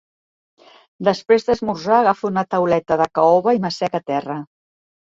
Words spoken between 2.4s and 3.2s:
tauleta de